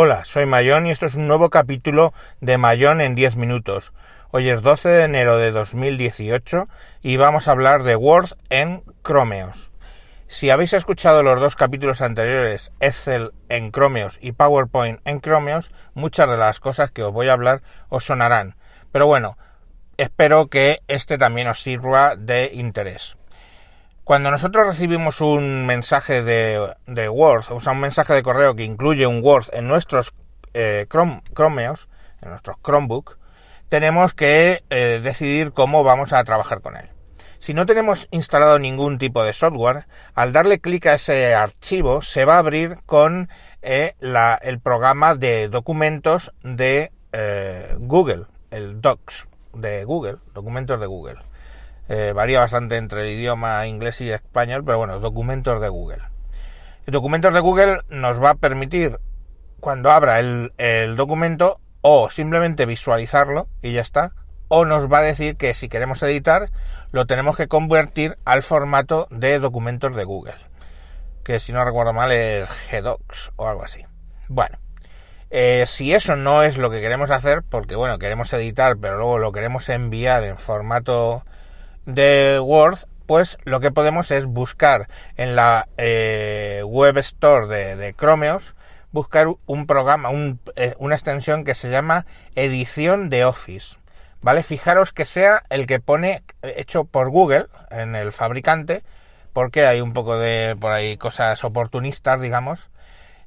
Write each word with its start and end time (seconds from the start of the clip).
Hola, 0.00 0.24
soy 0.24 0.46
Mayón 0.46 0.86
y 0.86 0.92
esto 0.92 1.06
es 1.06 1.16
un 1.16 1.26
nuevo 1.26 1.50
capítulo 1.50 2.14
de 2.40 2.56
Mayón 2.56 3.00
en 3.00 3.16
10 3.16 3.34
minutos. 3.34 3.92
Hoy 4.30 4.48
es 4.48 4.62
12 4.62 4.88
de 4.90 5.02
enero 5.02 5.38
de 5.38 5.50
2018 5.50 6.68
y 7.02 7.16
vamos 7.16 7.48
a 7.48 7.50
hablar 7.50 7.82
de 7.82 7.96
Word 7.96 8.36
en 8.48 8.84
Chromeos. 9.02 9.72
Si 10.28 10.50
habéis 10.50 10.72
escuchado 10.72 11.24
los 11.24 11.40
dos 11.40 11.56
capítulos 11.56 12.00
anteriores, 12.00 12.70
Excel 12.78 13.32
en 13.48 13.72
Chromeos 13.72 14.18
y 14.22 14.30
PowerPoint 14.30 15.00
en 15.04 15.20
Chromeos, 15.20 15.72
muchas 15.94 16.30
de 16.30 16.36
las 16.36 16.60
cosas 16.60 16.92
que 16.92 17.02
os 17.02 17.12
voy 17.12 17.26
a 17.26 17.32
hablar 17.32 17.62
os 17.88 18.04
sonarán. 18.04 18.54
Pero 18.92 19.08
bueno, 19.08 19.36
espero 19.96 20.46
que 20.46 20.78
este 20.86 21.18
también 21.18 21.48
os 21.48 21.60
sirva 21.60 22.14
de 22.14 22.50
interés. 22.52 23.16
Cuando 24.08 24.30
nosotros 24.30 24.66
recibimos 24.66 25.20
un 25.20 25.66
mensaje 25.66 26.22
de, 26.22 27.08
Word, 27.10 27.44
o 27.50 27.60
sea, 27.60 27.74
un 27.74 27.80
mensaje 27.80 28.14
de 28.14 28.22
correo 28.22 28.56
que 28.56 28.64
incluye 28.64 29.06
un 29.06 29.22
Word 29.22 29.48
en 29.52 29.68
nuestros 29.68 30.14
eh, 30.54 30.86
Chromeos, 30.88 31.90
en 32.22 32.30
nuestros 32.30 32.56
Chromebook, 32.64 33.18
tenemos 33.68 34.14
que 34.14 34.64
eh, 34.70 35.00
decidir 35.02 35.52
cómo 35.52 35.84
vamos 35.84 36.14
a 36.14 36.24
trabajar 36.24 36.62
con 36.62 36.74
él. 36.78 36.88
Si 37.38 37.52
no 37.52 37.66
tenemos 37.66 38.08
instalado 38.10 38.58
ningún 38.58 38.96
tipo 38.96 39.22
de 39.22 39.34
software, 39.34 39.84
al 40.14 40.32
darle 40.32 40.58
clic 40.58 40.86
a 40.86 40.94
ese 40.94 41.34
archivo 41.34 42.00
se 42.00 42.24
va 42.24 42.36
a 42.36 42.38
abrir 42.38 42.78
con 42.86 43.28
eh, 43.60 43.92
el 44.00 44.58
programa 44.58 45.16
de 45.16 45.50
documentos 45.50 46.32
de 46.42 46.92
Google, 47.78 48.24
el 48.50 48.80
Docs 48.80 49.28
de 49.52 49.84
Google, 49.84 50.16
documentos 50.32 50.80
de 50.80 50.86
Google. 50.86 51.28
Eh, 51.88 52.12
varía 52.14 52.40
bastante 52.40 52.76
entre 52.76 53.02
el 53.02 53.18
idioma 53.18 53.66
inglés 53.66 54.00
y 54.02 54.10
español, 54.10 54.62
pero 54.64 54.76
bueno, 54.78 55.00
documentos 55.00 55.60
de 55.60 55.68
Google. 55.70 56.02
El 56.86 56.92
documentos 56.92 57.32
de 57.32 57.40
Google 57.40 57.80
nos 57.88 58.22
va 58.22 58.30
a 58.30 58.34
permitir, 58.34 58.98
cuando 59.60 59.90
abra 59.90 60.20
el, 60.20 60.96
documento, 60.96 61.60
o 61.80 62.10
simplemente 62.10 62.66
visualizarlo 62.66 63.48
y 63.62 63.72
ya 63.72 63.80
está, 63.80 64.12
o 64.48 64.66
nos 64.66 64.92
va 64.92 64.98
a 64.98 65.02
decir 65.02 65.36
que 65.36 65.54
si 65.54 65.68
queremos 65.68 66.02
editar, 66.02 66.50
lo 66.92 67.06
tenemos 67.06 67.36
que 67.36 67.48
convertir 67.48 68.18
al 68.24 68.42
formato 68.42 69.06
de 69.10 69.38
documentos 69.38 69.94
de 69.96 70.04
Google, 70.04 70.36
que 71.24 71.40
si 71.40 71.52
no 71.52 71.64
recuerdo 71.64 71.94
mal 71.94 72.12
es 72.12 72.48
GDocs 72.70 73.32
o 73.36 73.48
algo 73.48 73.64
así. 73.64 73.84
Bueno, 74.28 74.58
eh, 75.30 75.64
si 75.66 75.94
eso 75.94 76.16
no 76.16 76.42
es 76.42 76.58
lo 76.58 76.70
que 76.70 76.82
queremos 76.82 77.10
hacer, 77.10 77.42
porque 77.42 77.76
bueno, 77.76 77.98
queremos 77.98 78.30
editar, 78.34 78.76
pero 78.78 78.98
luego 78.98 79.18
lo 79.18 79.32
queremos 79.32 79.68
enviar 79.70 80.24
en 80.24 80.36
formato 80.36 81.24
de 81.88 82.38
Word, 82.38 82.80
pues 83.06 83.38
lo 83.44 83.60
que 83.60 83.70
podemos 83.70 84.10
es 84.10 84.26
buscar 84.26 84.88
en 85.16 85.34
la 85.34 85.68
eh, 85.78 86.62
web 86.66 86.98
store 86.98 87.76
de, 87.76 87.94
Chromeos, 87.94 88.54
buscar 88.92 89.28
un 89.46 89.66
programa, 89.66 90.10
eh, 90.56 90.74
una 90.78 90.94
extensión 90.94 91.44
que 91.44 91.54
se 91.54 91.70
llama 91.70 92.04
edición 92.34 93.08
de 93.08 93.24
Office. 93.24 93.76
¿Vale? 94.20 94.42
Fijaros 94.42 94.92
que 94.92 95.04
sea 95.04 95.42
el 95.48 95.66
que 95.66 95.80
pone 95.80 96.24
hecho 96.42 96.84
por 96.84 97.08
Google 97.08 97.46
en 97.70 97.94
el 97.94 98.12
fabricante, 98.12 98.82
porque 99.32 99.64
hay 99.64 99.80
un 99.80 99.92
poco 99.92 100.18
de 100.18 100.56
por 100.60 100.72
ahí 100.72 100.96
cosas 100.98 101.42
oportunistas, 101.44 102.20
digamos. 102.20 102.68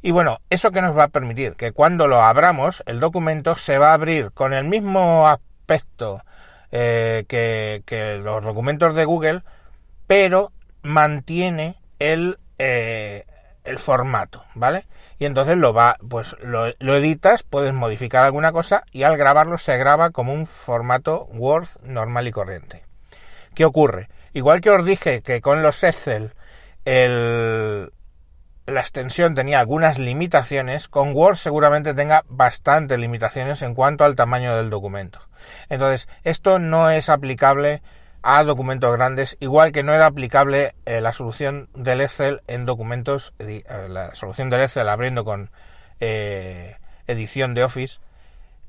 Y 0.03 0.11
bueno, 0.11 0.39
eso 0.51 0.71
que 0.71 0.81
nos 0.81 0.95
va 0.95 1.05
a 1.05 1.07
permitir 1.07 1.55
que 1.55 1.71
cuando 1.71 2.07
lo 2.07 2.21
abramos, 2.21 2.83
el 2.85 2.99
documento 2.99 3.55
se 3.55 3.79
va 3.79 3.91
a 3.91 3.93
abrir 3.93 4.31
con 4.33 4.53
el 4.53 4.65
mismo 4.65 5.27
aspecto 5.27 6.21
eh, 6.71 7.25
que, 7.27 8.19
los 8.23 8.43
documentos 8.43 8.95
de 8.95 9.05
Google, 9.05 9.41
pero 10.07 10.51
mantiene 10.81 11.75
el, 11.99 12.39
eh, 12.57 13.25
el 13.63 13.79
formato, 13.79 14.45
¿vale? 14.55 14.85
Y 15.19 15.25
entonces 15.25 15.57
lo 15.57 15.73
va, 15.73 15.97
pues 16.09 16.35
lo, 16.41 16.65
editas, 16.95 17.43
puedes 17.43 17.73
modificar 17.73 18.23
alguna 18.23 18.51
cosa 18.51 18.83
y 18.91 19.03
al 19.03 19.17
grabarlo 19.17 19.57
se 19.57 19.77
graba 19.77 20.09
como 20.09 20.33
un 20.33 20.47
formato 20.47 21.25
Word 21.33 21.67
normal 21.83 22.27
y 22.27 22.31
corriente. 22.31 22.83
¿Qué 23.53 23.65
ocurre? 23.65 24.09
Igual 24.33 24.61
que 24.61 24.71
os 24.71 24.85
dije 24.85 25.21
que 25.21 25.41
con 25.41 25.61
los 25.61 25.83
Excel 25.83 26.33
el, 26.85 27.91
la 28.71 28.81
extensión 28.81 29.35
tenía 29.35 29.59
algunas 29.59 29.99
limitaciones, 29.99 30.87
con 30.87 31.15
Word 31.15 31.37
seguramente 31.37 31.93
tenga 31.93 32.23
bastantes 32.27 32.97
limitaciones 32.97 33.61
en 33.61 33.75
cuanto 33.75 34.03
al 34.03 34.15
tamaño 34.15 34.55
del 34.55 34.69
documento. 34.69 35.19
Entonces, 35.69 36.07
esto 36.23 36.59
no 36.59 36.89
es 36.89 37.09
aplicable 37.09 37.81
a 38.23 38.43
documentos 38.43 38.91
grandes, 38.93 39.37
igual 39.39 39.71
que 39.71 39.83
no 39.83 39.93
era 39.93 40.05
aplicable 40.05 40.75
eh, 40.85 41.01
la 41.01 41.11
solución 41.11 41.69
del 41.73 42.01
Excel 42.01 42.41
en 42.47 42.65
documentos, 42.65 43.33
eh, 43.39 43.63
la 43.89 44.13
solución 44.13 44.49
del 44.49 44.61
Excel 44.61 44.89
abriendo 44.89 45.25
con 45.25 45.49
eh, 45.99 46.75
edición 47.07 47.53
de 47.53 47.63
Office, 47.63 47.99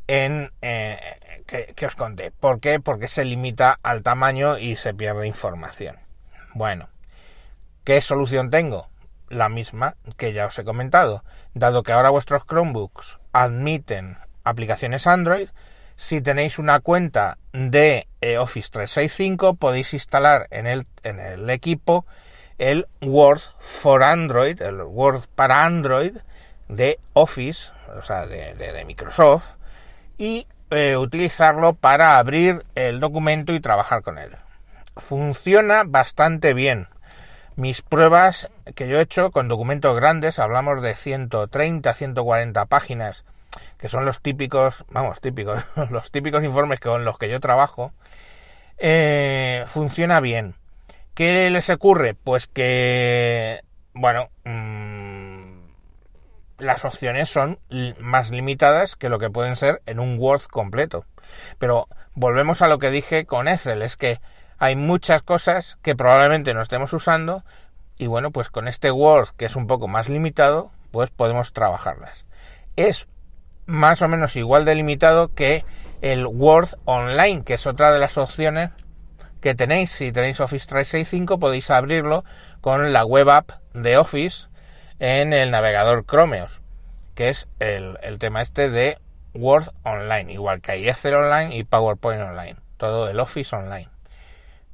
en 0.08 0.50
que, 0.60 1.72
que 1.74 1.86
os 1.86 1.94
conté. 1.94 2.32
¿Por 2.32 2.60
qué? 2.60 2.80
Porque 2.80 3.08
se 3.08 3.24
limita 3.24 3.78
al 3.82 4.02
tamaño 4.02 4.58
y 4.58 4.76
se 4.76 4.94
pierde 4.94 5.26
información. 5.26 5.96
Bueno, 6.54 6.88
¿qué 7.84 8.00
solución 8.00 8.50
tengo? 8.50 8.91
La 9.32 9.48
misma 9.48 9.96
que 10.18 10.34
ya 10.34 10.44
os 10.44 10.58
he 10.58 10.64
comentado. 10.64 11.24
Dado 11.54 11.82
que 11.82 11.92
ahora 11.92 12.10
vuestros 12.10 12.44
Chromebooks 12.44 13.18
admiten 13.32 14.18
aplicaciones 14.44 15.06
Android, 15.06 15.48
si 15.96 16.20
tenéis 16.20 16.58
una 16.58 16.80
cuenta 16.80 17.38
de 17.54 18.08
eh, 18.20 18.36
Office 18.36 18.68
365, 18.70 19.54
podéis 19.54 19.94
instalar 19.94 20.48
en 20.50 20.66
el, 20.66 20.86
en 21.02 21.18
el 21.18 21.48
equipo 21.48 22.04
el 22.58 22.86
Word 23.00 23.40
for 23.58 24.02
Android, 24.02 24.60
el 24.60 24.82
Word 24.82 25.22
para 25.34 25.64
Android 25.64 26.18
de 26.68 26.98
Office, 27.14 27.70
o 27.98 28.02
sea, 28.02 28.26
de, 28.26 28.84
Microsoft, 28.84 29.54
y 30.18 30.46
eh, 30.70 30.98
utilizarlo 30.98 31.72
para 31.72 32.18
abrir 32.18 32.64
el 32.74 33.00
documento 33.00 33.54
y 33.54 33.60
trabajar 33.60 34.02
con 34.02 34.18
él. 34.18 34.36
Funciona 34.96 35.84
bastante 35.86 36.52
bien. 36.52 36.88
Mis 37.56 37.82
pruebas 37.82 38.48
que 38.74 38.88
yo 38.88 38.98
he 38.98 39.02
hecho 39.02 39.30
con 39.30 39.48
documentos 39.48 39.94
grandes, 39.94 40.38
hablamos 40.38 40.82
de 40.82 40.94
130, 40.94 41.92
140 41.92 42.64
páginas, 42.66 43.24
que 43.78 43.88
son 43.88 44.06
los 44.06 44.20
típicos, 44.20 44.84
vamos, 44.90 45.20
típicos, 45.20 45.62
los 45.90 46.10
típicos 46.10 46.42
informes 46.44 46.80
con 46.80 47.04
los 47.04 47.18
que 47.18 47.28
yo 47.28 47.40
trabajo, 47.40 47.92
eh, 48.78 49.64
funciona 49.66 50.20
bien. 50.20 50.54
¿Qué 51.14 51.50
les 51.50 51.68
ocurre? 51.68 52.14
Pues 52.14 52.46
que, 52.46 53.60
bueno, 53.92 54.30
mm, 54.44 55.42
las 56.58 56.84
opciones 56.86 57.28
son 57.28 57.58
más 57.98 58.30
limitadas 58.30 58.96
que 58.96 59.10
lo 59.10 59.18
que 59.18 59.28
pueden 59.28 59.56
ser 59.56 59.82
en 59.84 60.00
un 60.00 60.18
Word 60.18 60.44
completo. 60.44 61.04
Pero 61.58 61.86
volvemos 62.14 62.62
a 62.62 62.68
lo 62.68 62.78
que 62.78 62.90
dije 62.90 63.26
con 63.26 63.46
Excel, 63.46 63.82
es 63.82 63.96
que 63.98 64.20
hay 64.62 64.76
muchas 64.76 65.22
cosas 65.22 65.76
que 65.82 65.96
probablemente 65.96 66.54
no 66.54 66.60
estemos 66.60 66.92
usando 66.92 67.44
y 67.98 68.06
bueno, 68.06 68.30
pues 68.30 68.48
con 68.48 68.68
este 68.68 68.92
Word 68.92 69.30
que 69.36 69.46
es 69.46 69.56
un 69.56 69.66
poco 69.66 69.88
más 69.88 70.08
limitado, 70.08 70.70
pues 70.92 71.10
podemos 71.10 71.52
trabajarlas. 71.52 72.24
Es 72.76 73.08
más 73.66 74.02
o 74.02 74.08
menos 74.08 74.36
igual 74.36 74.64
delimitado 74.64 75.34
que 75.34 75.64
el 76.00 76.28
Word 76.28 76.76
Online, 76.84 77.42
que 77.42 77.54
es 77.54 77.66
otra 77.66 77.92
de 77.92 77.98
las 77.98 78.16
opciones 78.16 78.70
que 79.40 79.56
tenéis. 79.56 79.90
Si 79.90 80.12
tenéis 80.12 80.38
Office 80.38 80.68
365 80.68 81.40
podéis 81.40 81.68
abrirlo 81.68 82.24
con 82.60 82.92
la 82.92 83.04
web 83.04 83.30
app 83.30 83.50
de 83.74 83.96
Office 83.96 84.46
en 85.00 85.32
el 85.32 85.50
navegador 85.50 86.06
Chromeos, 86.06 86.62
que 87.16 87.30
es 87.30 87.48
el, 87.58 87.98
tema 88.20 88.42
este 88.42 88.70
de 88.70 88.96
Word 89.34 89.70
Online, 89.82 90.32
igual 90.32 90.60
que 90.60 90.70
hay 90.70 90.88
Excel 90.88 91.14
Online 91.14 91.56
y 91.56 91.64
PowerPoint 91.64 92.22
Online, 92.22 92.54
todo 92.76 93.08
el 93.08 93.18
Office 93.18 93.56
Online. 93.56 93.91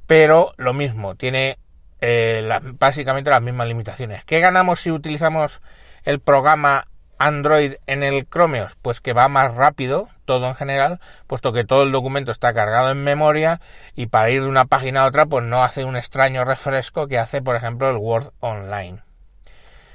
Pero 0.09 0.55
lo 0.57 0.73
mismo, 0.73 1.13
tiene 1.13 1.59
eh, 2.01 2.59
básicamente 2.79 3.29
las 3.29 3.43
mismas 3.43 3.67
limitaciones. 3.67 4.25
¿Qué 4.25 4.39
ganamos 4.39 4.79
si 4.79 4.89
utilizamos 4.89 5.61
el 6.03 6.19
programa 6.19 6.87
Android 7.19 7.75
en 7.85 8.01
el 8.01 8.27
Chromeos? 8.27 8.75
Pues 8.81 9.01
que 9.01 9.13
va 9.13 9.27
más 9.27 9.53
rápido, 9.53 10.09
todo 10.25 10.47
en 10.47 10.55
general, 10.55 10.99
puesto 11.27 11.53
que 11.53 11.63
todo 11.63 11.83
el 11.83 11.91
documento 11.91 12.31
está 12.31 12.55
cargado 12.55 12.89
en 12.89 13.03
memoria 13.03 13.61
y 13.93 14.07
para 14.07 14.31
ir 14.31 14.41
de 14.41 14.47
una 14.47 14.65
página 14.65 15.03
a 15.03 15.05
otra, 15.05 15.27
pues 15.27 15.45
no 15.45 15.63
hace 15.63 15.85
un 15.85 15.95
extraño 15.95 16.43
refresco 16.43 17.07
que 17.07 17.19
hace, 17.19 17.43
por 17.43 17.55
ejemplo, 17.55 17.87
el 17.87 17.97
Word 17.97 18.31
Online. 18.39 19.03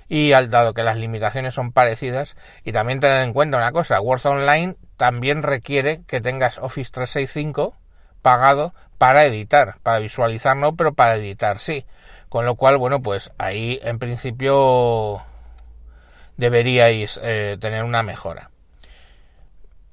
Y 0.06 0.30
al 0.30 0.48
dado 0.48 0.74
que 0.74 0.84
las 0.84 0.96
limitaciones 0.96 1.54
son 1.54 1.72
parecidas, 1.72 2.36
y 2.62 2.70
también 2.70 3.00
tener 3.00 3.24
en 3.24 3.32
cuenta 3.32 3.56
una 3.56 3.72
cosa, 3.72 4.00
Word 4.00 4.24
Online 4.26 4.76
también 4.96 5.42
requiere 5.42 6.02
que 6.06 6.20
tengas 6.20 6.58
Office 6.58 6.92
365 6.92 7.74
pagado 8.24 8.74
para 8.96 9.26
editar, 9.26 9.76
para 9.82 9.98
visualizar 9.98 10.56
no, 10.56 10.74
pero 10.74 10.94
para 10.94 11.16
editar 11.16 11.58
sí. 11.60 11.84
Con 12.30 12.46
lo 12.46 12.56
cual, 12.56 12.78
bueno, 12.78 13.02
pues 13.02 13.30
ahí 13.38 13.78
en 13.82 13.98
principio 13.98 15.22
deberíais 16.38 17.20
eh, 17.22 17.58
tener 17.60 17.84
una 17.84 18.02
mejora. 18.02 18.50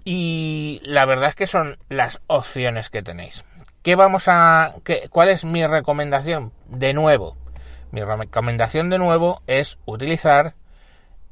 Y 0.05 0.81
la 0.83 1.05
verdad 1.05 1.29
es 1.29 1.35
que 1.35 1.45
son 1.45 1.77
las 1.89 2.21
opciones 2.25 2.89
que 2.89 3.03
tenéis. 3.03 3.43
¿Qué 3.83 3.95
vamos 3.95 4.27
a 4.27 4.75
qué, 4.85 5.09
cuál 5.11 5.27
es 5.27 5.43
mi 5.43 5.67
recomendación? 5.67 6.53
De 6.67 6.93
nuevo, 6.93 7.35
mi 7.91 8.01
recomendación 8.01 8.89
de 8.89 8.97
nuevo 8.97 9.43
es 9.45 9.77
utilizar 9.85 10.55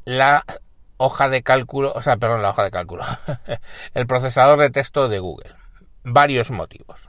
la 0.03 0.43
hoja 0.97 1.29
de 1.29 1.43
cálculo, 1.43 1.93
o 1.95 2.01
sea, 2.01 2.17
perdón, 2.17 2.41
la 2.41 2.49
hoja 2.49 2.63
de 2.63 2.71
cálculo, 2.71 3.05
el 3.93 4.05
procesador 4.05 4.59
de 4.59 4.69
texto 4.69 5.07
de 5.07 5.19
Google. 5.19 5.58
Varios 6.03 6.51
motivos. 6.51 7.01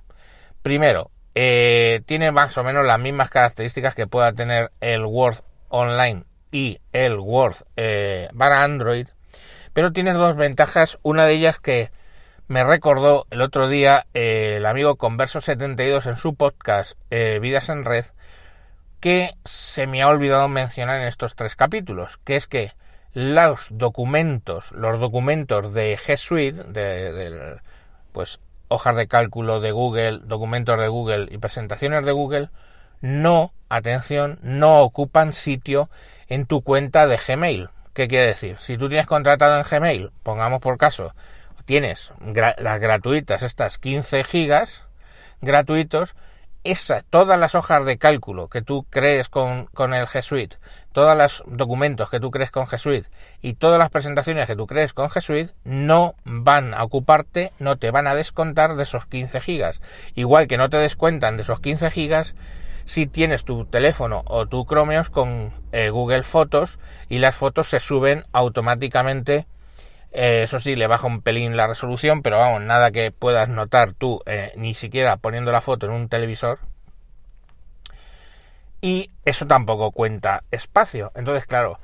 Primero, 0.63 1.11
eh, 1.35 2.03
tiene 2.07 2.33
más 2.33 2.59
o 2.59 2.65
menos 2.65 2.85
las 2.85 2.99
mismas 2.99 3.31
características 3.31 3.95
que 3.95 4.07
pueda 4.07 4.33
tener 4.33 4.73
el 4.81 5.05
Word 5.05 5.39
Online 5.69 6.25
y 6.51 6.81
el 6.93 7.19
Word 7.19 7.57
eh, 7.77 8.29
para 8.37 8.65
Android, 8.65 9.07
pero 9.73 9.93
tiene 9.93 10.13
dos 10.13 10.37
ventajas. 10.37 10.99
Una 11.03 11.27
de 11.27 11.35
ellas 11.35 11.59
que 11.61 11.93
me 12.49 12.65
recordó 12.65 13.27
el 13.31 13.43
otro 13.43 13.69
día 13.69 14.07
eh, 14.13 14.57
el 14.57 14.67
amigo 14.67 14.99
Converso72 14.99 16.07
en 16.07 16.17
su 16.17 16.35
podcast 16.35 16.99
Vidas 17.11 17.69
en 17.69 17.85
Red, 17.85 18.07
que 18.99 19.31
se 19.45 19.87
me 19.87 20.03
ha 20.03 20.09
olvidado 20.09 20.49
mencionar 20.49 21.01
en 21.01 21.07
estos 21.07 21.37
tres 21.37 21.57
capítulos, 21.57 22.19
que 22.25 22.37
es 22.37 22.49
que 22.49 22.73
los 23.13 23.69
documentos, 23.71 24.73
los 24.73 25.01
documentos 25.01 25.73
de 25.73 25.97
G 25.97 26.17
Suite, 26.17 26.65
de, 26.65 27.61
pues 28.13 28.41
hojas 28.71 28.97
de 28.97 29.09
cálculo 29.09 29.61
de 29.61 29.73
Google, 29.73 30.21
documentos 30.23 30.79
de 30.79 30.89
Google 30.89 31.29
y 31.31 31.39
presentaciones 31.39 32.05
de 32.07 32.13
Google, 32.13 32.49
no, 33.01 33.53
atención, 33.69 34.39
no 34.43 34.81
ocupan 34.81 35.33
sitio 35.33 35.91
en 36.29 36.47
tu 36.47 36.63
cuenta 36.63 37.07
de 37.07 37.19
Gmail. 37.19 37.69
¿Qué 37.93 38.07
quiere 38.07 38.27
decir? 38.27 38.57
Si 38.61 38.79
tú 38.79 38.89
tienes 38.89 39.07
contratado 39.07 39.59
en 39.59 39.65
Gmail, 39.69 40.13
pongamos 40.23 40.61
por 40.61 40.79
caso, 40.79 41.15
tienes 41.65 42.13
las 42.59 42.81
gratuitas, 42.81 43.43
estas 43.43 43.79
15 43.79 44.23
gigas 44.23 44.85
gratuitos, 45.41 46.15
esa, 46.65 47.03
todas 47.03 47.39
las 47.39 47.55
hojas 47.55 47.87
de 47.87 47.99
cálculo 47.99 48.49
que 48.49 48.63
tú 48.63 48.87
crees 48.91 49.29
con, 49.29 49.67
con 49.67 49.95
el 49.95 50.07
G 50.07 50.23
Suite, 50.23 50.57
todos 50.93 51.17
los 51.17 51.43
documentos 51.47 52.11
que 52.11 52.21
tú 52.21 52.31
crees 52.31 52.51
con 52.51 52.67
G 52.67 52.79
Suite 52.79 53.09
y 53.41 53.55
todas 53.55 53.79
las 53.79 53.91
presentaciones 53.91 54.47
que 54.47 54.57
tú 54.57 54.67
crees 54.67 54.93
con 54.93 55.09
G 55.09 55.21
Suite 55.21 55.55
no 55.65 56.15
van 56.25 56.75
a 56.75 56.85
ocuparte, 56.85 57.53
no 57.59 57.77
te 57.77 57.91
van 57.91 58.07
a 58.07 58.15
descontar 58.15 58.77
de 58.77 58.83
esos 58.83 59.07
15 59.07 59.41
gigas. 59.41 59.81
Igual 60.15 60.49
que 60.49 60.59
no 60.59 60.69
te 60.69 60.77
descuentan 60.77 61.37
de 61.37 61.45
esos 61.45 61.61
15 61.61 61.91
gigas 61.91 62.35
si 62.85 63.07
tienes 63.07 63.45
tu 63.45 63.65
teléfono 63.67 64.23
o 64.27 64.47
tu 64.47 64.65
Chromeos 64.65 65.11
con 65.11 65.53
eh, 65.73 65.91
Google 65.91 66.25
Fotos 66.25 66.79
y 67.09 67.19
las 67.19 67.37
fotos 67.37 67.69
se 67.69 67.81
suben 67.81 68.25
automáticamente 68.33 69.47
eh, 70.13 70.43
eso 70.45 70.59
sí, 70.59 70.77
le 70.77 70.87
baja 70.87 71.07
un 71.07 71.23
pelín 71.23 71.57
la 71.57 71.67
resolución, 71.67 72.23
pero 72.23 72.39
vamos, 72.39 72.63
nada 72.63 72.91
que 72.91 73.13
puedas 73.13 73.49
notar 73.49 73.93
tú, 73.93 74.21
eh, 74.27 74.53
ni 74.57 74.75
siquiera 74.75 75.17
poniendo 75.17 75.53
la 75.53 75.61
foto 75.61 75.87
en 75.87 75.93
un 75.93 76.09
televisor. 76.09 76.59
Y 78.81 79.11
eso 79.25 79.47
tampoco 79.47 79.93
cuenta 79.93 80.43
espacio. 80.51 81.13
Entonces, 81.15 81.47
claro, 81.47 81.79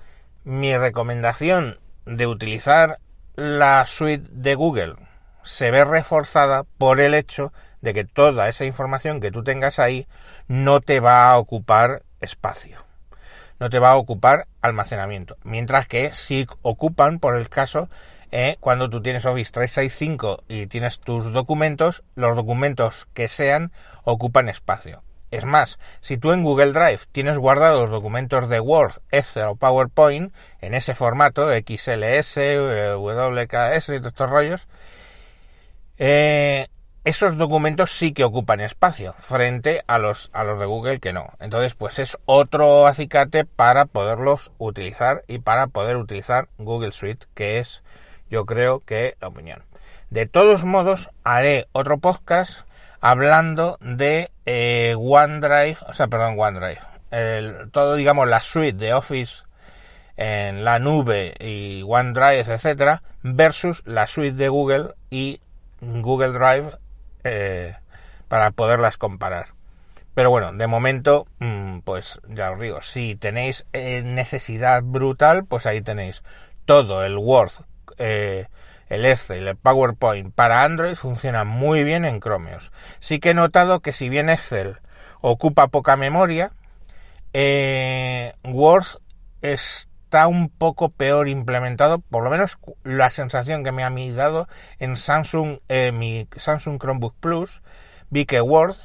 mi 0.45 0.77
recomendación 0.77 1.79
de 2.07 2.27
utilizar 2.27 2.99
la 3.35 3.85
suite 3.87 4.27
de 4.31 4.55
Google 4.55 4.97
se 5.43 5.71
ve 5.71 5.85
reforzada 5.85 6.65
por 6.79 7.01
el 7.01 7.15
hecho 7.15 7.53
de 7.81 7.95
que 7.95 8.05
toda 8.05 8.49
esa 8.49 8.65
información 8.65 9.21
que 9.21 9.31
tú 9.31 9.45
tengas 9.45 9.79
ahí 9.79 10.09
no 10.49 10.81
te 10.81 11.01
va 11.01 11.31
a 11.31 11.39
ocupar 11.39 12.03
espacio, 12.21 12.85
no 13.61 13.71
te 13.71 13.79
va 13.79 13.91
a 13.91 13.97
ocupar 13.97 14.47
almacenamiento, 14.63 15.37
mientras 15.45 15.87
que 15.87 16.13
si 16.13 16.47
ocupan, 16.63 17.21
por 17.21 17.37
el 17.37 17.49
caso, 17.49 17.89
¿eh? 18.31 18.57
cuando 18.61 18.91
tú 18.91 19.03
tienes 19.03 19.25
Office 19.25 19.53
365 19.53 20.45
y 20.49 20.67
tienes 20.67 21.01
tus 21.01 21.33
documentos, 21.33 22.03
los 22.15 22.37
documentos 22.37 23.07
que 23.15 23.29
sean 23.29 23.73
ocupan 24.05 24.49
espacio. 24.49 25.03
Es 25.31 25.45
más, 25.45 25.79
si 26.01 26.19
tú 26.19 26.33
en 26.33 26.45
Google 26.45 26.73
Drive 26.73 27.01
tienes 27.13 27.37
guardados 27.37 27.91
documentos 27.91 28.49
de 28.49 28.61
Word, 28.61 29.03
Excel 29.11 29.49
o 29.49 29.57
PowerPoint 29.57 30.33
en 30.61 30.75
ese 30.75 30.95
formato, 30.95 31.49
XLS, 31.51 32.37
WKS 32.97 33.89
y 33.89 33.95
estos 33.97 34.31
rollos, 34.31 34.69
eh, 35.99 36.69
esos 37.07 37.37
documentos 37.37 37.93
sí 37.93 38.13
que 38.13 38.25
ocupan 38.25 38.61
espacio 38.61 39.15
frente 39.19 39.85
a 39.87 39.99
los, 39.99 40.31
a 40.33 40.43
los 40.43 40.59
de 40.59 40.67
Google 40.67 40.99
que 40.99 41.13
no. 41.13 41.29
Entonces, 41.39 41.75
pues 41.75 42.01
es 42.01 42.19
otro 42.25 42.87
acicate 42.87 43.45
para 43.45 43.85
poderlos 43.85 44.51
utilizar 44.59 45.23
y 45.29 45.39
para 45.39 45.69
poder 45.69 45.97
utilizar 45.97 46.49
Google 46.59 46.91
Suite, 46.91 47.27
que 47.35 47.61
es 47.61 47.85
yo 48.31 48.47
creo 48.47 48.81
que 48.81 49.17
la 49.21 49.29
opinión. 49.29 49.63
De 50.11 50.27
todos 50.27 50.65
modos, 50.65 51.11
haré 51.25 51.67
otro 51.73 51.99
podcast 51.99 52.61
hablando 53.01 53.77
de 53.81 54.31
eh, 54.47 54.95
OneDrive, 54.97 55.79
o 55.87 55.95
sea, 55.95 56.09
perdón, 56.09 56.37
OneDrive, 56.39 56.81
el, 57.11 57.71
todo, 57.71 57.95
digamos, 57.97 58.29
la 58.29 58.41
suite 58.41 58.79
de 58.79 58.95
Office 58.95 59.43
en 60.17 60.65
la 60.65 60.79
nube 60.79 61.35
y 61.41 61.83
OneDrive, 61.87 62.41
etcétera, 62.53 63.03
versus 63.23 63.83
la 63.85 64.07
suite 64.07 64.37
de 64.37 64.49
Google 64.49 64.95
y 65.11 65.41
Google 65.81 66.33
Drive 66.33 66.79
eh, 67.25 67.75
para 68.29 68.51
poderlas 68.51 68.99
comparar. 68.99 69.49
Pero 70.15 70.31
bueno, 70.31 70.53
de 70.53 70.67
momento, 70.67 71.27
mm, 71.41 71.81
pues 71.81 72.21
ya 72.29 72.51
os 72.53 72.61
digo, 72.61 72.81
si 72.81 73.17
tenéis 73.17 73.67
eh, 73.73 74.03
necesidad 74.03 74.83
brutal, 74.83 75.45
pues 75.45 75.67
ahí 75.67 75.83
tenéis 75.83 76.23
todo 76.65 77.05
el 77.05 77.19
Word 77.19 77.53
eh, 77.99 78.47
el 78.89 79.05
Excel, 79.05 79.49
el 79.49 79.57
PowerPoint 79.57 80.33
para 80.35 80.63
Android 80.63 80.95
funciona 80.95 81.45
muy 81.45 81.85
bien 81.85 82.05
en 82.05 82.21
Chromeos. 82.21 82.73
Sí 83.01 83.19
que 83.19 83.31
he 83.31 83.35
notado 83.35 83.81
que 83.81 83.93
si 83.93 84.09
bien 84.09 84.31
Excel 84.31 84.79
ocupa 85.21 85.69
poca 85.69 85.97
memoria, 85.97 86.53
eh, 87.33 88.33
Word 88.45 88.87
está 89.43 90.27
un 90.29 90.49
poco 90.49 90.91
peor 90.91 91.29
implementado, 91.29 91.99
por 91.99 92.23
lo 92.23 92.31
menos 92.31 92.59
la 92.85 93.11
sensación 93.11 93.65
que 93.65 93.73
me 93.73 93.83
ha 93.83 93.91
dado 94.15 94.49
en 94.79 94.97
Samsung, 94.97 95.59
eh, 95.69 95.93
mi 95.93 96.29
Samsung 96.37 96.79
Chromebook 96.81 97.15
Plus, 97.19 97.63
vi 98.11 98.25
que 98.25 98.41
Word 98.41 98.77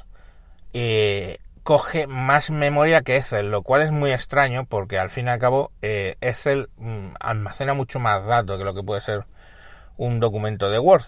coge 1.62 2.06
más 2.06 2.50
memoria 2.50 3.02
que 3.02 3.16
Excel, 3.16 3.50
lo 3.50 3.62
cual 3.62 3.82
es 3.82 3.92
muy 3.92 4.12
extraño 4.12 4.64
porque 4.64 4.98
al 4.98 5.10
fin 5.10 5.26
y 5.26 5.30
al 5.30 5.38
cabo 5.38 5.72
eh, 5.82 6.16
Excel 6.20 6.70
mm, 6.76 7.14
almacena 7.20 7.74
mucho 7.74 8.00
más 8.00 8.24
datos 8.26 8.58
que 8.58 8.64
lo 8.64 8.74
que 8.74 8.82
puede 8.82 9.00
ser 9.00 9.26
un 9.96 10.20
documento 10.20 10.70
de 10.70 10.78
Word. 10.78 11.04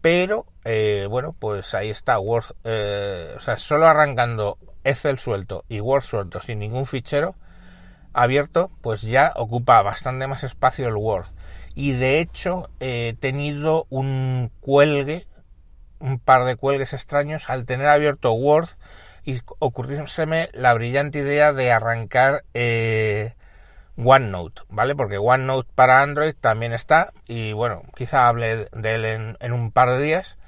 Pero 0.00 0.46
eh, 0.64 1.06
bueno, 1.10 1.34
pues 1.38 1.74
ahí 1.74 1.90
está 1.90 2.18
Word, 2.18 2.54
eh, 2.64 3.34
o 3.36 3.40
sea, 3.40 3.56
solo 3.56 3.88
arrancando 3.88 4.58
Excel 4.84 5.18
suelto 5.18 5.64
y 5.68 5.80
Word 5.80 6.04
suelto 6.04 6.40
sin 6.40 6.60
ningún 6.60 6.86
fichero 6.86 7.34
abierto, 8.12 8.70
pues 8.80 9.02
ya 9.02 9.32
ocupa 9.36 9.82
bastante 9.82 10.26
más 10.26 10.44
espacio 10.44 10.88
el 10.88 10.96
Word. 10.96 11.26
Y 11.74 11.92
de 11.92 12.20
hecho 12.20 12.70
he 12.80 13.16
tenido 13.18 13.86
un 13.90 14.50
cuelgue, 14.60 15.26
un 15.98 16.18
par 16.18 16.44
de 16.44 16.56
cuelgues 16.56 16.92
extraños 16.94 17.50
al 17.50 17.66
tener 17.66 17.88
abierto 17.88 18.32
Word 18.32 18.68
y 19.26 19.40
ocurrióseme 19.58 20.50
la 20.52 20.72
brillante 20.72 21.18
idea 21.18 21.52
de 21.52 21.72
arrancar 21.72 22.44
eh, 22.54 23.34
OneNote, 23.96 24.62
¿vale? 24.68 24.94
Porque 24.94 25.18
OneNote 25.18 25.68
para 25.74 26.00
Android 26.00 26.32
también 26.40 26.72
está 26.72 27.12
y 27.26 27.52
bueno, 27.52 27.82
quizá 27.96 28.28
hable 28.28 28.68
de 28.72 28.94
él 28.94 29.36
en, 29.40 29.52
un 29.52 29.72
par 29.72 29.90
de 29.90 30.00
días. 30.00 30.38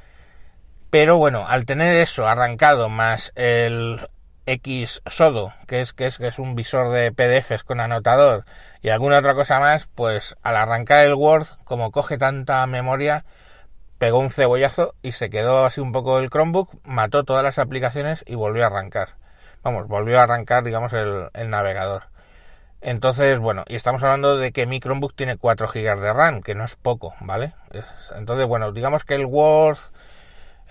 Pero 0.90 1.18
bueno, 1.18 1.44
al 1.46 1.66
tener 1.66 1.96
eso 1.96 2.28
arrancado 2.28 2.88
más 2.88 3.32
el 3.34 4.08
X 4.46 5.02
que 5.66 5.80
es, 5.80 5.92
que 5.92 6.06
es, 6.06 6.16
que 6.18 6.26
es 6.28 6.38
un 6.38 6.54
visor 6.54 6.90
de 6.90 7.10
PDFs 7.10 7.64
con 7.64 7.80
anotador 7.80 8.44
y 8.80 8.90
alguna 8.90 9.18
otra 9.18 9.34
cosa 9.34 9.58
más, 9.58 9.88
pues 9.92 10.36
al 10.42 10.56
arrancar 10.56 11.04
el 11.04 11.14
Word, 11.14 11.48
como 11.64 11.90
coge 11.90 12.16
tanta 12.16 12.64
memoria, 12.68 13.24
pegó 13.98 14.18
un 14.18 14.30
cebollazo 14.30 14.94
y 15.02 15.12
se 15.12 15.28
quedó 15.28 15.66
así 15.66 15.80
un 15.80 15.92
poco 15.92 16.18
el 16.18 16.30
Chromebook, 16.30 16.70
mató 16.84 17.24
todas 17.24 17.44
las 17.44 17.58
aplicaciones 17.58 18.24
y 18.26 18.36
volvió 18.36 18.64
a 18.64 18.68
arrancar. 18.68 19.10
Vamos, 19.62 19.88
volvió 19.88 20.20
a 20.20 20.22
arrancar, 20.22 20.64
digamos, 20.64 20.92
el, 20.92 21.28
navegador. 21.50 22.04
Entonces, 22.80 23.40
bueno, 23.40 23.64
y 23.66 23.74
estamos 23.74 24.02
hablando 24.04 24.36
de 24.36 24.52
que 24.52 24.66
mi 24.66 24.78
Chromebook 24.78 25.14
tiene 25.14 25.36
4 25.36 25.68
GB 25.68 26.00
de 26.00 26.12
RAM, 26.12 26.42
que 26.42 26.54
no 26.54 26.64
es 26.64 26.76
poco, 26.76 27.14
¿vale? 27.20 27.54
entonces, 28.16 28.46
bueno, 28.46 28.70
digamos 28.70 29.04
que 29.04 29.16
el 29.16 29.26
Word, 29.26 29.78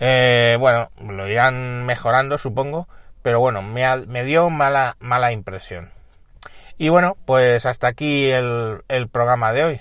eh, 0.00 0.56
bueno, 0.58 0.90
lo 0.98 1.28
irán 1.28 1.84
mejorando, 1.84 2.38
supongo, 2.38 2.88
pero 3.20 3.40
bueno, 3.40 3.60
me, 3.60 4.06
me, 4.06 4.24
dio 4.24 4.48
mala, 4.48 4.96
mala 5.00 5.32
impresión. 5.32 5.90
Y 6.78 6.88
bueno, 6.88 7.16
pues 7.26 7.66
hasta 7.66 7.88
aquí 7.88 8.30
el, 8.30 8.82
el 8.88 9.08
programa 9.08 9.52
de 9.52 9.64
hoy 9.64 9.80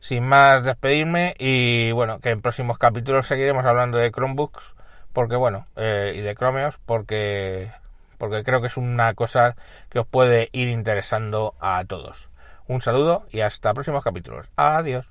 sin 0.00 0.26
más 0.26 0.64
despedirme 0.64 1.34
y 1.38 1.92
bueno, 1.92 2.20
que 2.20 2.30
en 2.30 2.42
próximos 2.42 2.78
capítulos 2.78 3.26
seguiremos 3.26 3.64
hablando 3.64 3.98
de 3.98 4.10
Chromebooks 4.10 4.74
porque 5.12 5.36
bueno, 5.36 5.66
eh, 5.76 6.14
y 6.16 6.20
de 6.20 6.34
Chromeos 6.34 6.78
porque, 6.86 7.70
porque 8.18 8.42
creo 8.44 8.60
que 8.60 8.68
es 8.68 8.76
una 8.76 9.14
cosa 9.14 9.56
que 9.88 10.00
os 10.00 10.06
puede 10.06 10.48
ir 10.52 10.68
interesando 10.68 11.54
a 11.60 11.84
todos. 11.84 12.28
Un 12.66 12.82
saludo 12.82 13.26
y 13.30 13.40
hasta 13.40 13.74
próximos 13.74 14.04
capítulos. 14.04 14.46
Adiós. 14.56 15.06